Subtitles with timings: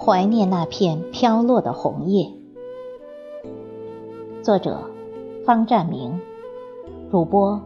[0.00, 2.32] 怀念那片飘落的红叶。
[4.42, 4.78] 作者：
[5.44, 6.18] 方占明，
[7.10, 7.60] 主播：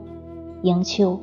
[0.63, 1.21] 迎秋。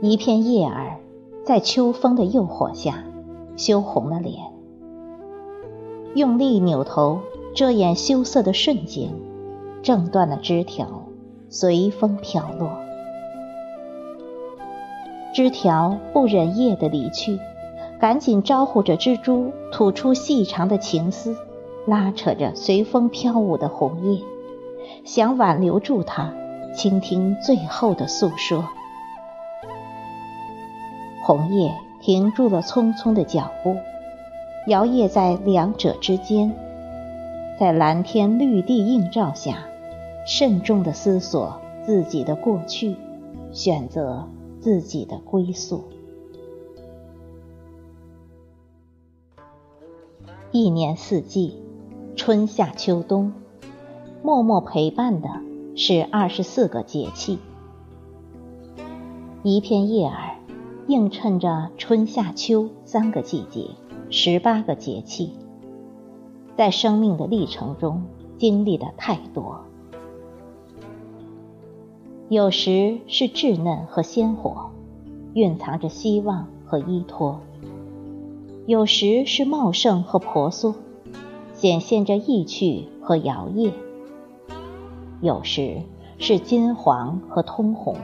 [0.00, 0.98] 一片叶儿，
[1.44, 3.02] 在秋风的诱惑下，
[3.56, 4.44] 羞红了脸。
[6.14, 7.18] 用力扭头
[7.52, 9.10] 遮掩羞涩的瞬间，
[9.82, 10.86] 挣断了枝条，
[11.48, 12.70] 随风飘落。
[15.34, 17.40] 枝条不忍叶的离去，
[17.98, 21.36] 赶紧招呼着蜘蛛吐出细长的情丝，
[21.86, 24.20] 拉扯着随风飘舞的红叶，
[25.02, 26.32] 想挽留住它，
[26.72, 28.64] 倾听最后的诉说。
[31.28, 33.76] 红叶停住了匆匆的脚步，
[34.66, 36.56] 摇曳在两者之间，
[37.60, 39.58] 在蓝天绿地映照下，
[40.26, 42.96] 慎重地思索自己的过去，
[43.52, 44.26] 选择
[44.58, 45.84] 自己的归宿。
[50.50, 51.62] 一年四季，
[52.16, 53.34] 春夏秋冬，
[54.22, 55.28] 默默陪伴的
[55.76, 57.38] 是二十四个节气。
[59.42, 60.27] 一片叶儿。
[60.88, 63.66] 映衬着春夏秋三个季节，
[64.08, 65.34] 十八个节气，
[66.56, 68.04] 在生命的历程中
[68.38, 69.60] 经历的太多。
[72.30, 74.70] 有时是稚嫩和鲜活，
[75.34, 77.38] 蕴藏着希望和依托；
[78.64, 80.74] 有时是茂盛和婆娑，
[81.52, 83.72] 显现着意趣和摇曳；
[85.20, 85.82] 有时
[86.16, 87.94] 是金黄和通红。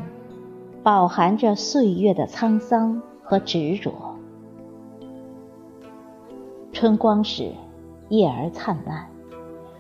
[0.84, 4.18] 饱含着岁月的沧桑和执着。
[6.74, 7.52] 春光时，
[8.10, 9.06] 叶儿灿烂；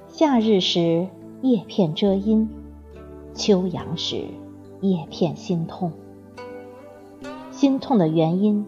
[0.08, 1.06] 夏日时，
[1.42, 2.48] 叶片遮阴；
[3.34, 4.24] 秋阳时，
[4.80, 5.92] 叶片心痛。
[7.50, 8.64] 心痛的原因，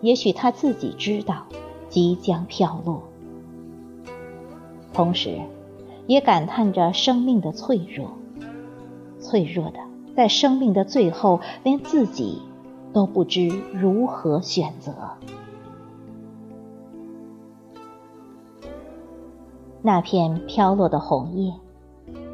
[0.00, 1.46] 也许他自己知道，
[1.88, 3.02] 即将飘落。
[4.92, 5.40] 同时，
[6.06, 8.12] 也感叹着生命的脆弱，
[9.18, 9.89] 脆弱的。
[10.16, 12.42] 在生命的最后，连自己
[12.92, 14.92] 都不知如何选择。
[19.82, 21.54] 那片飘落的红叶，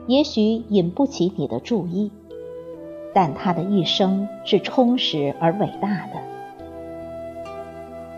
[0.06, 2.10] 也许引不起你的注意，
[3.14, 6.14] 但它的一生是充实而伟大的。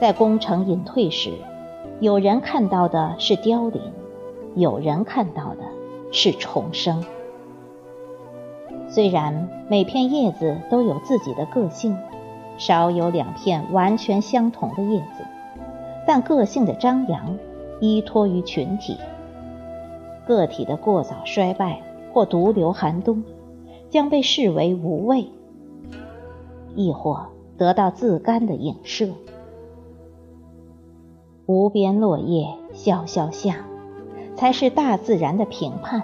[0.01, 1.33] 在功成隐退时，
[2.01, 3.83] 有人看到的是凋零，
[4.55, 5.63] 有人看到的
[6.11, 7.05] 是重生。
[8.99, 11.97] 虽然每片叶子都有自己的个性，
[12.57, 15.25] 少有两片完全相同的叶子，
[16.05, 17.39] 但个性的张扬
[17.79, 18.97] 依托于群体。
[20.27, 21.81] 个体的过早衰败
[22.13, 23.23] 或独留寒冬，
[23.89, 25.29] 将被视为无畏，
[26.75, 29.11] 亦或得到自甘的影射。
[31.47, 33.65] 无边落叶萧萧下，
[34.35, 36.03] 才是大自然的评判。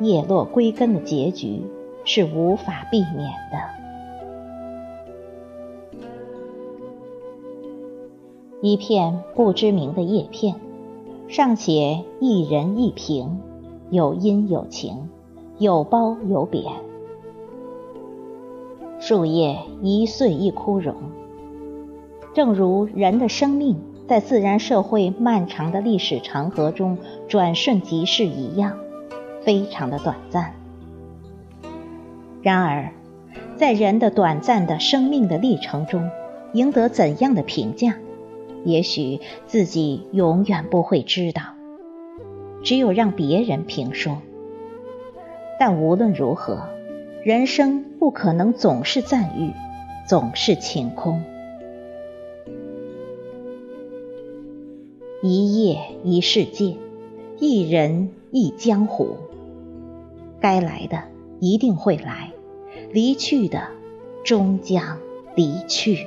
[0.00, 1.62] 叶落归根的结局
[2.04, 3.58] 是无法避免的。
[8.60, 10.54] 一片不知名的叶片，
[11.28, 13.40] 尚且一人一平，
[13.90, 15.08] 有阴有晴，
[15.58, 16.64] 有褒有贬。
[19.00, 20.94] 树叶一岁一枯荣，
[22.34, 28.78] 正如人的生命在自然社会漫长的历史长河中转瞬即逝一样。
[29.42, 30.61] 非常的短暂。
[32.42, 32.92] 然而，
[33.56, 36.10] 在人的短暂的生命的历程中，
[36.52, 37.94] 赢得怎样的评价，
[38.64, 41.42] 也许自己永远不会知道，
[42.64, 44.18] 只有让别人评说。
[45.60, 46.68] 但无论如何，
[47.22, 49.52] 人生不可能总是赞誉，
[50.08, 51.22] 总是晴空。
[55.22, 56.74] 一叶一世界，
[57.38, 59.16] 一人一江湖。
[60.40, 61.00] 该来的
[61.42, 62.32] 一定会来
[62.92, 63.66] 离去的
[64.22, 65.00] 终将
[65.34, 66.06] 离去。